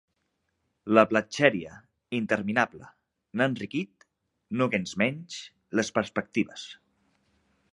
La 0.97 1.01
platxèria, 1.09 1.75
interminable, 2.19 2.81
n'ha 3.37 3.49
enriquit, 3.51 4.07
nogensmenys, 4.63 5.37
les 5.81 5.93
perspectives. 5.99 6.65